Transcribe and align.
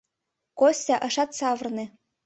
Костя 0.59 0.95
ышат 1.07 1.29
савырне. 1.39 1.85